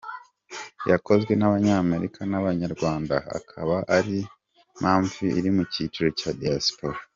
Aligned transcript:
Yakozwe 0.91 1.31
n’Abanyamerika 1.35 2.19
n’Abanyarwanda, 2.31 3.15
akaba 3.37 3.75
ariyo 3.97 4.25
mpamvu 4.79 5.19
iri 5.37 5.49
mu 5.55 5.63
cyiciro 5.71 6.09
cya 6.19 6.31
diaspora. 6.39 6.97